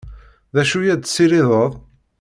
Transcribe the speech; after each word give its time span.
D 0.53 0.55
acu 0.61 0.77
i 0.81 0.89
ad 0.93 1.01
tessirideḍ? 1.03 1.71